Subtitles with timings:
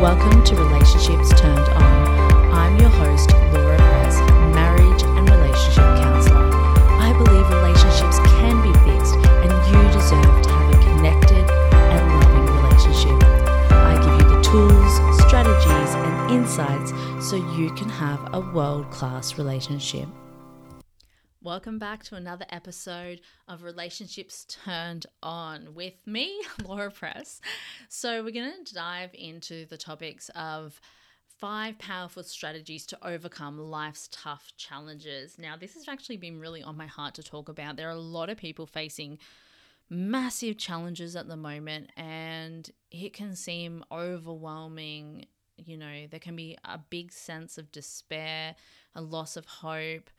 [0.00, 2.52] Welcome to Relationships Turned On.
[2.54, 4.16] I'm your host, Laura Press,
[4.54, 6.40] marriage and relationship counselor.
[6.40, 12.46] I believe relationships can be fixed and you deserve to have a connected and loving
[12.62, 13.28] relationship.
[13.72, 16.92] I give you the tools, strategies, and insights
[17.28, 20.08] so you can have a world class relationship.
[21.42, 27.40] Welcome back to another episode of Relationships Turned On with me, Laura Press.
[27.88, 30.78] So, we're going to dive into the topics of
[31.38, 35.38] five powerful strategies to overcome life's tough challenges.
[35.38, 37.76] Now, this has actually been really on my heart to talk about.
[37.76, 39.16] There are a lot of people facing
[39.88, 45.24] massive challenges at the moment, and it can seem overwhelming.
[45.56, 48.56] You know, there can be a big sense of despair,
[48.94, 50.10] a loss of hope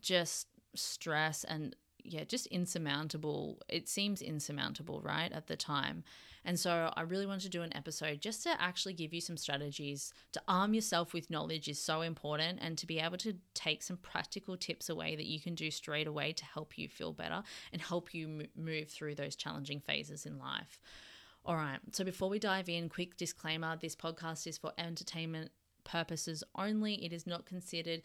[0.00, 3.58] just stress and yeah, just insurmountable.
[3.68, 6.04] It seems insurmountable, right, at the time.
[6.44, 9.36] And so I really wanted to do an episode just to actually give you some
[9.36, 13.82] strategies to arm yourself with knowledge is so important and to be able to take
[13.82, 17.42] some practical tips away that you can do straight away to help you feel better
[17.72, 20.80] and help you move through those challenging phases in life.
[21.44, 21.78] All right.
[21.92, 25.50] So before we dive in, quick disclaimer, this podcast is for entertainment
[25.84, 27.04] purposes only.
[27.04, 28.02] It is not considered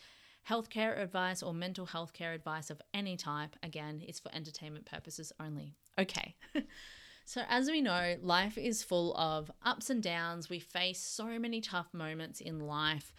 [0.49, 5.31] Healthcare advice or mental health care advice of any type, again, is for entertainment purposes
[5.39, 5.73] only.
[5.97, 6.35] Okay.
[7.25, 10.49] so, as we know, life is full of ups and downs.
[10.49, 13.13] We face so many tough moments in life.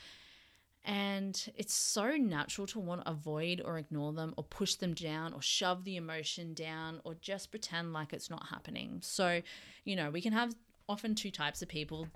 [0.84, 5.32] And it's so natural to want to avoid or ignore them or push them down
[5.32, 9.00] or shove the emotion down or just pretend like it's not happening.
[9.02, 9.42] So,
[9.84, 10.54] you know, we can have
[10.88, 12.06] often two types of people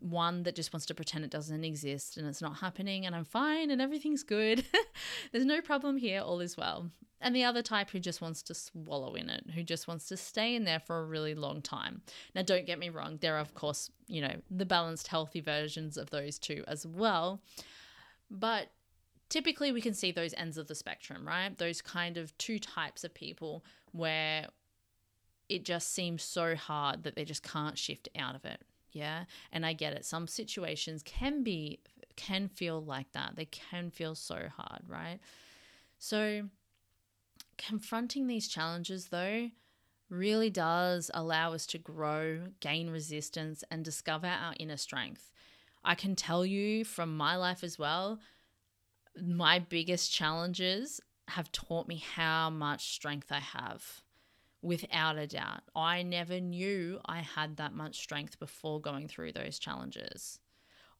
[0.00, 3.24] one that just wants to pretend it doesn't exist and it's not happening and I'm
[3.24, 4.64] fine and everything's good.
[5.32, 6.90] There's no problem here, all is well.
[7.20, 10.16] And the other type who just wants to swallow in it, who just wants to
[10.16, 12.02] stay in there for a really long time.
[12.34, 15.96] Now, don't get me wrong, there are, of course, you know, the balanced, healthy versions
[15.96, 17.40] of those two as well.
[18.30, 18.68] But
[19.30, 21.56] typically, we can see those ends of the spectrum, right?
[21.56, 24.48] Those kind of two types of people where
[25.48, 28.60] it just seems so hard that they just can't shift out of it
[28.94, 30.04] yeah and i get it.
[30.06, 31.80] Some situations can be
[32.16, 33.34] can feel like that.
[33.36, 35.18] They can feel so hard right?
[35.98, 36.48] So
[37.58, 39.50] confronting these challenges though
[40.08, 45.30] really does allow us to grow gain resistance and discover our inner strength.
[45.84, 48.20] I can tell you from my life as well
[49.20, 54.02] my biggest challenges have taught me how much strength i have
[54.64, 55.62] without a doubt.
[55.76, 60.40] I never knew I had that much strength before going through those challenges.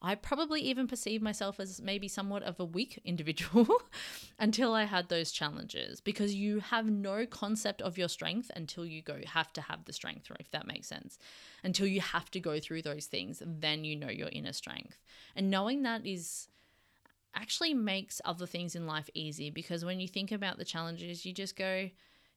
[0.02, 3.66] I probably even perceived myself as maybe somewhat of a weak individual
[4.38, 9.00] until I had those challenges because you have no concept of your strength until you
[9.00, 11.18] go have to have the strength, if that makes sense.
[11.62, 14.98] Until you have to go through those things, then you know your inner strength.
[15.34, 16.48] And knowing that is
[17.34, 21.32] actually makes other things in life easy because when you think about the challenges, you
[21.32, 21.88] just go,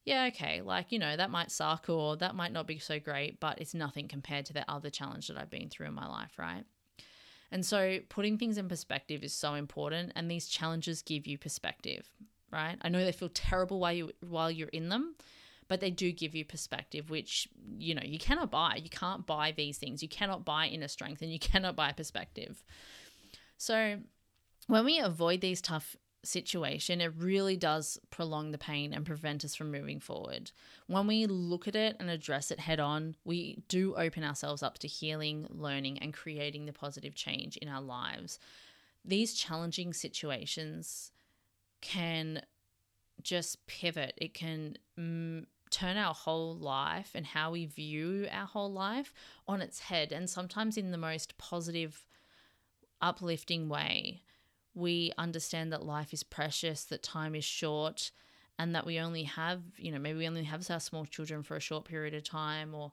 [0.07, 3.41] yeah, okay, like, you know, that might suck or that might not be so great,
[3.41, 6.40] but it's nothing compared to the other challenge that I've been through in my life,
[6.40, 6.63] right?
[7.51, 12.07] And so putting things in perspective is so important and these challenges give you perspective,
[12.53, 12.78] right?
[12.81, 15.16] I know they feel terrible while you while you're in them,
[15.67, 18.79] but they do give you perspective which, you know, you cannot buy.
[18.81, 20.01] You can't buy these things.
[20.01, 22.63] You cannot buy inner strength and you cannot buy perspective.
[23.57, 23.97] So
[24.67, 29.55] when we avoid these tough situation, it really does prolong the pain and prevent us
[29.55, 30.51] from moving forward.
[30.88, 34.78] When we look at it and address it head on, we do open ourselves up
[34.79, 38.39] to healing, learning, and creating the positive change in our lives.
[39.05, 41.11] These challenging situations
[41.81, 42.41] can
[43.22, 44.78] just pivot, it can.
[44.99, 49.13] Mm, turn our whole life and how we view our whole life
[49.49, 52.07] on its head, and sometimes in the most positive,
[53.01, 54.22] uplifting way
[54.78, 58.12] we understand that life is precious, that time is short,
[58.60, 61.56] and that we only have, you know, maybe we only have our small children for
[61.56, 62.92] a short period of time, or,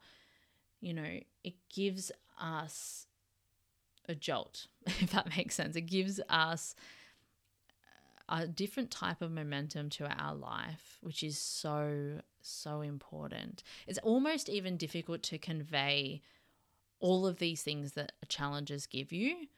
[0.80, 3.06] you know, it gives us
[4.08, 5.76] a jolt, if that makes sense.
[5.76, 6.74] It gives us
[8.30, 13.62] a different type of momentum to our life, which is so, so important.
[13.86, 16.22] It's almost even difficult to convey
[16.98, 19.48] all of these things that challenges give you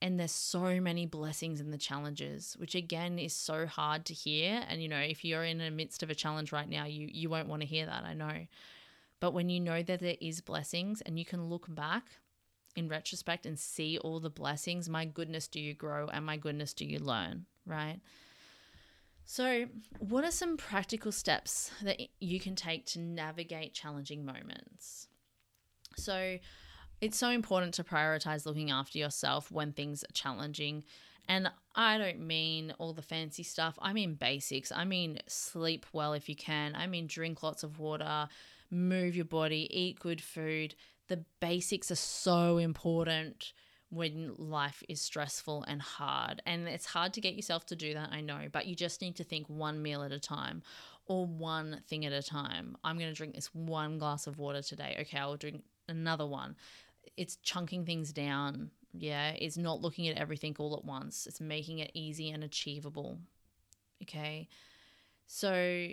[0.00, 4.64] and there's so many blessings in the challenges which again is so hard to hear.
[4.68, 7.28] And you know if you're in the midst of a challenge right now you you
[7.28, 8.46] won't want to hear that i know.
[9.20, 12.04] But when you know that there is blessings and you can look back
[12.76, 16.72] in retrospect and see all the blessings my goodness do you grow and my goodness
[16.72, 18.00] do you learn right?
[19.24, 19.66] So
[19.98, 25.08] what are some practical steps that you can take to navigate challenging moments?
[25.96, 26.38] So
[27.00, 30.84] it's so important to prioritize looking after yourself when things are challenging.
[31.28, 33.78] And I don't mean all the fancy stuff.
[33.80, 34.72] I mean basics.
[34.72, 36.74] I mean sleep well if you can.
[36.74, 38.28] I mean drink lots of water,
[38.70, 40.74] move your body, eat good food.
[41.08, 43.52] The basics are so important
[43.90, 46.42] when life is stressful and hard.
[46.46, 49.16] And it's hard to get yourself to do that, I know, but you just need
[49.16, 50.62] to think one meal at a time
[51.06, 52.76] or one thing at a time.
[52.84, 54.96] I'm going to drink this one glass of water today.
[55.00, 56.56] Okay, I'll drink another one.
[57.16, 58.70] It's chunking things down.
[58.92, 61.26] Yeah, it's not looking at everything all at once.
[61.26, 63.18] It's making it easy and achievable.
[64.02, 64.48] Okay.
[65.26, 65.90] So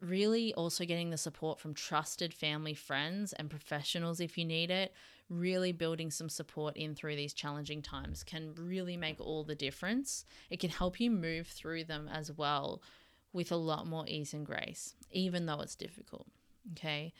[0.00, 4.92] really also getting the support from trusted family, friends, and professionals if you need it,
[5.28, 10.24] really building some support in through these challenging times can really make all the difference.
[10.50, 12.82] It can help you move through them as well
[13.32, 16.26] with a lot more ease and grace, even though it's difficult.
[16.72, 17.12] Okay.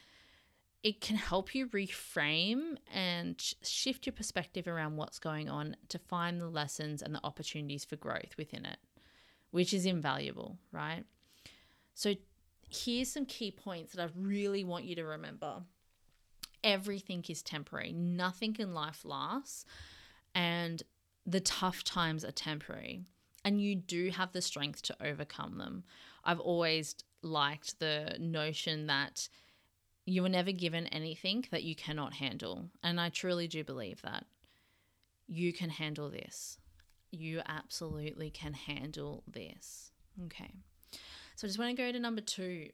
[0.83, 6.41] It can help you reframe and shift your perspective around what's going on to find
[6.41, 8.79] the lessons and the opportunities for growth within it,
[9.53, 11.05] which is invaluable, right?
[11.95, 12.15] So,
[12.69, 15.63] here's some key points that I really want you to remember.
[16.65, 19.65] Everything is temporary, nothing in life lasts,
[20.35, 20.83] and
[21.27, 23.03] the tough times are temporary.
[23.45, 25.85] And you do have the strength to overcome them.
[26.25, 29.29] I've always liked the notion that
[30.05, 32.71] you were never given anything that you cannot handle.
[32.83, 34.27] And I truly do believe that.
[35.29, 36.59] You can handle this.
[37.11, 39.93] You absolutely can handle this.
[40.25, 40.51] Okay.
[41.37, 42.69] So I just want to go to number two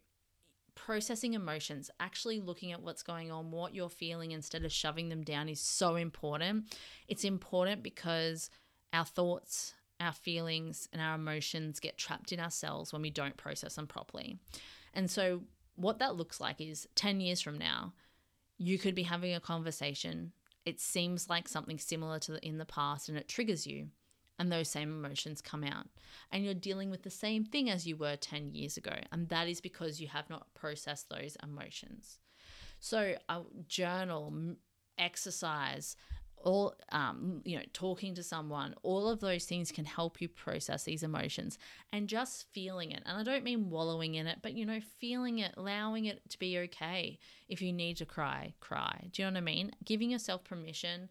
[0.74, 5.22] processing emotions, actually looking at what's going on, what you're feeling instead of shoving them
[5.22, 6.64] down is so important.
[7.08, 8.48] It's important because
[8.92, 13.74] our thoughts, our feelings, and our emotions get trapped in ourselves when we don't process
[13.74, 14.38] them properly.
[14.94, 15.42] And so,
[15.78, 17.94] what that looks like is 10 years from now,
[18.58, 20.32] you could be having a conversation.
[20.64, 23.88] It seems like something similar to the, in the past and it triggers you
[24.38, 25.86] and those same emotions come out.
[26.30, 28.94] And you're dealing with the same thing as you were 10 years ago.
[29.12, 32.18] And that is because you have not processed those emotions.
[32.80, 34.32] So, a journal,
[34.96, 35.96] exercise,
[36.44, 40.84] all um, you know talking to someone all of those things can help you process
[40.84, 41.58] these emotions
[41.92, 45.38] and just feeling it and i don't mean wallowing in it but you know feeling
[45.38, 47.18] it allowing it to be okay
[47.48, 51.08] if you need to cry cry do you know what i mean giving yourself permission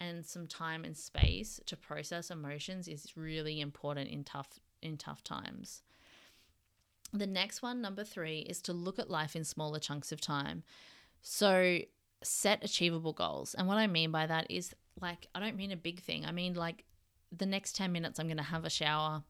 [0.00, 4.48] and some time and space to process emotions is really important in tough
[4.82, 5.82] in tough times.
[7.12, 10.64] The next one, number 3, is to look at life in smaller chunks of time.
[11.20, 11.78] So,
[12.24, 13.54] set achievable goals.
[13.54, 16.24] And what I mean by that is like I don't mean a big thing.
[16.24, 16.84] I mean like
[17.30, 19.22] the next 10 minutes I'm going to have a shower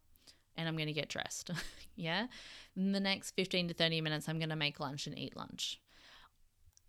[0.57, 1.51] and I'm going to get dressed.
[1.97, 2.27] yeah?
[2.77, 5.81] In the next 15 to 30 minutes I'm going to make lunch and eat lunch.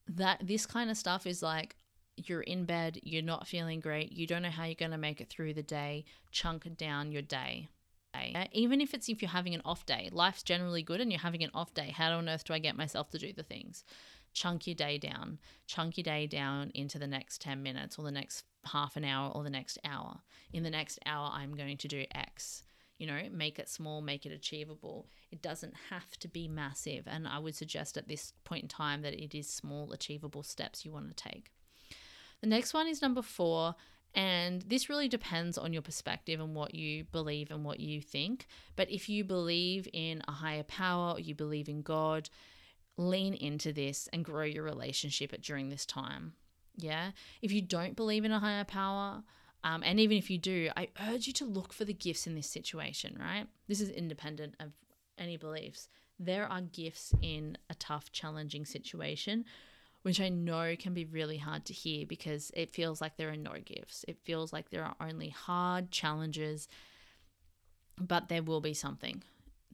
[0.08, 1.76] That this kind of stuff is like
[2.18, 5.22] you're in bed, you're not feeling great, you don't know how you're going to make
[5.22, 7.70] it through the day, chunk down your day.
[8.14, 8.48] Eh?
[8.52, 11.44] Even if it's if you're having an off day, life's generally good and you're having
[11.44, 11.94] an off day.
[11.96, 13.84] How on earth do I get myself to do the things?
[14.34, 15.40] Chunk your day down.
[15.68, 19.32] Chunk your day down into the next 10 minutes or the next half an hour
[19.32, 20.22] or the next hour.
[20.52, 22.64] In the next hour, I'm going to do X.
[22.98, 25.08] You know, make it small, make it achievable.
[25.32, 27.04] It doesn't have to be massive.
[27.08, 30.86] And I would suggest at this point in time that it is small, achievable steps
[30.86, 31.52] you want to take.
[32.42, 33.76] The next one is number four.
[34.16, 38.46] And this really depends on your perspective and what you believe and what you think.
[38.76, 42.30] But if you believe in a higher power or you believe in God,
[42.98, 46.34] lean into this and grow your relationship during this time.
[46.76, 47.12] Yeah.
[47.42, 49.24] If you don't believe in a higher power,
[49.64, 52.36] um, and even if you do, I urge you to look for the gifts in
[52.36, 53.48] this situation, right?
[53.68, 54.72] This is independent of
[55.18, 55.88] any beliefs.
[56.20, 59.46] There are gifts in a tough, challenging situation
[60.04, 63.38] which I know can be really hard to hear because it feels like there are
[63.38, 64.06] no gifts.
[64.08, 66.68] It feels like there are only hard challenges,
[68.00, 69.24] but there will be something.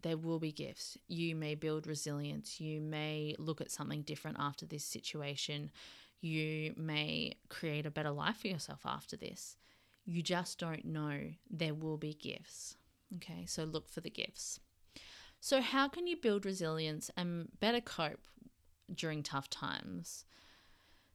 [0.01, 0.97] There will be gifts.
[1.07, 2.59] You may build resilience.
[2.59, 5.71] You may look at something different after this situation.
[6.21, 9.57] You may create a better life for yourself after this.
[10.05, 11.31] You just don't know.
[11.49, 12.75] There will be gifts.
[13.15, 14.59] Okay, so look for the gifts.
[15.41, 18.19] So, how can you build resilience and better cope
[18.93, 20.25] during tough times.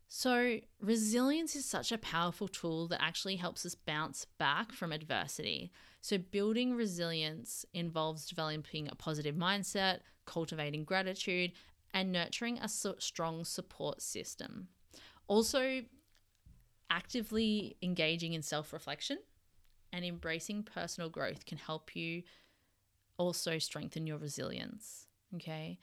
[0.08, 5.73] So, resilience is such a powerful tool that actually helps us bounce back from adversity.
[6.02, 11.52] So, building resilience involves developing a positive mindset, cultivating gratitude,
[11.92, 14.68] and nurturing a strong support system.
[15.26, 15.82] Also,
[16.90, 19.18] actively engaging in self reflection
[19.92, 22.23] and embracing personal growth can help you
[23.16, 25.06] also strengthen your resilience.
[25.34, 25.78] Okay.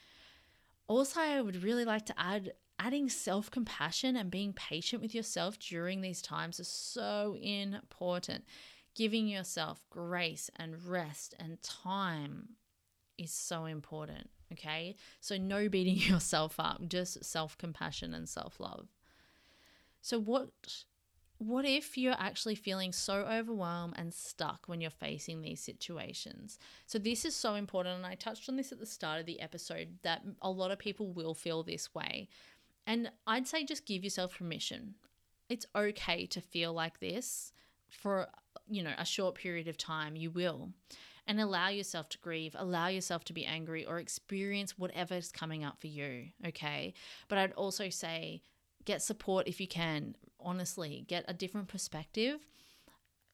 [0.88, 5.60] Also, I would really like to add adding self compassion and being patient with yourself
[5.60, 8.44] during these times is so important.
[8.96, 12.50] Giving yourself grace and rest and time
[13.18, 14.30] is so important.
[14.52, 14.96] Okay.
[15.20, 18.88] So, no beating yourself up, just self compassion and self love.
[20.02, 20.50] So, what
[21.38, 26.60] what if you're actually feeling so overwhelmed and stuck when you're facing these situations?
[26.86, 27.98] So, this is so important.
[27.98, 30.80] And I touched on this at the start of the episode that a lot of
[30.80, 32.28] people will feel this way.
[32.86, 34.96] And I'd say just give yourself permission.
[35.50, 37.54] It's okay to feel like this
[37.90, 38.28] for,
[38.68, 40.16] you know, a short period of time.
[40.16, 40.72] You will.
[41.28, 45.64] And allow yourself to grieve, allow yourself to be angry or experience whatever is coming
[45.64, 46.30] up for you.
[46.48, 46.94] Okay.
[47.28, 48.42] But I'd also say,
[48.86, 50.16] get support if you can.
[50.40, 52.40] Honestly, get a different perspective.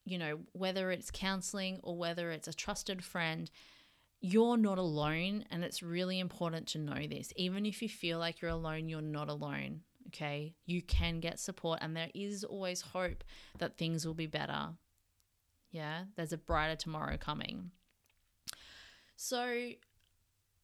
[0.04, 3.50] You know, whether it's counseling or whether it's a trusted friend,
[4.20, 5.44] you're not alone.
[5.50, 7.32] And it's really important to know this.
[7.36, 9.82] Even if you feel like you're alone, you're not alone.
[10.08, 10.54] Okay.
[10.66, 13.24] You can get support, and there is always hope
[13.58, 14.70] that things will be better.
[15.70, 16.04] Yeah.
[16.16, 17.70] There's a brighter tomorrow coming.
[19.16, 19.70] So,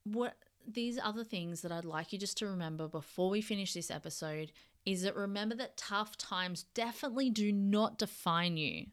[0.04, 3.90] what these other things that I'd like you just to remember before we finish this
[3.90, 4.52] episode
[4.86, 8.86] is that remember that tough times definitely do not define you,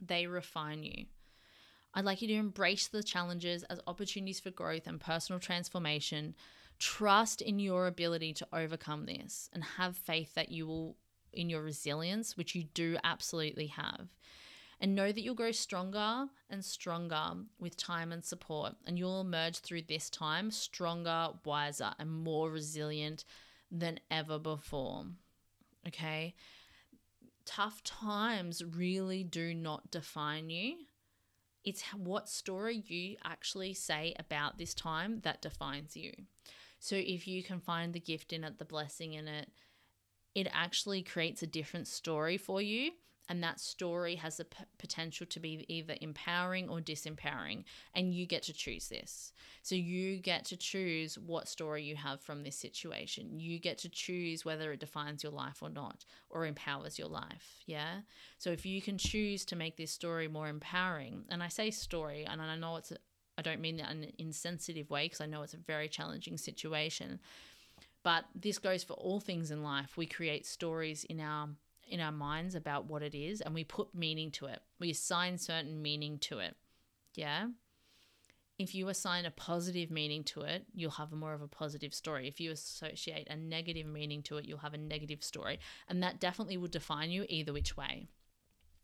[0.00, 1.06] they refine you.
[1.94, 6.34] I'd like you to embrace the challenges as opportunities for growth and personal transformation.
[6.80, 10.96] Trust in your ability to overcome this and have faith that you will,
[11.32, 14.08] in your resilience, which you do absolutely have.
[14.80, 18.74] And know that you'll grow stronger and stronger with time and support.
[18.86, 23.24] And you'll emerge through this time stronger, wiser, and more resilient
[23.70, 25.06] than ever before.
[25.86, 26.34] Okay.
[27.44, 30.74] Tough times really do not define you.
[31.64, 36.12] It's what story you actually say about this time that defines you.
[36.78, 39.48] So if you can find the gift in it, the blessing in it,
[40.34, 42.90] it actually creates a different story for you
[43.28, 47.64] and that story has the p- potential to be either empowering or disempowering
[47.94, 49.32] and you get to choose this.
[49.62, 53.38] So you get to choose what story you have from this situation.
[53.38, 57.54] You get to choose whether it defines your life or not or empowers your life
[57.66, 58.00] yeah?
[58.38, 62.24] So if you can choose to make this story more empowering and i say story
[62.24, 62.92] and i know it's
[63.38, 66.36] i don't mean that in an insensitive way because i know it's a very challenging
[66.36, 67.20] situation
[68.02, 69.96] but this goes for all things in life.
[69.96, 71.48] We create stories in our
[71.94, 74.58] in our minds about what it is and we put meaning to it.
[74.80, 76.56] We assign certain meaning to it.
[77.14, 77.46] Yeah.
[78.58, 82.26] If you assign a positive meaning to it, you'll have more of a positive story.
[82.26, 85.60] If you associate a negative meaning to it, you'll have a negative story.
[85.88, 88.08] And that definitely will define you either which way.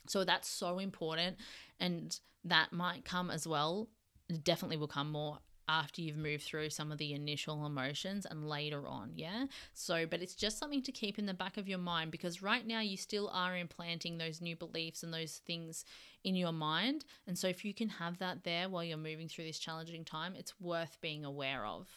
[0.09, 1.37] So that's so important.
[1.81, 3.89] And that might come as well.
[4.29, 8.49] It definitely will come more after you've moved through some of the initial emotions and
[8.49, 9.47] later on, yeah?
[9.73, 12.67] So, but it's just something to keep in the back of your mind because right
[12.67, 15.85] now you still are implanting those new beliefs and those things
[16.25, 17.05] in your mind.
[17.29, 20.35] And so, if you can have that there while you're moving through this challenging time,
[20.37, 21.89] it's worth being aware of.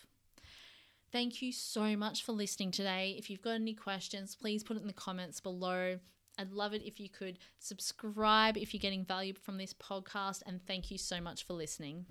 [1.11, 3.15] Thank you so much for listening today.
[3.17, 5.99] If you've got any questions, please put it in the comments below.
[6.37, 10.41] I'd love it if you could subscribe if you're getting value from this podcast.
[10.45, 12.05] And thank you so much for listening.